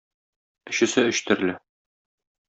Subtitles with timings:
[0.71, 1.55] Өчесе өч төрле.